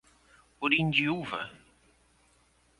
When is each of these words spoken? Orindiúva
Orindiúva 0.61 1.39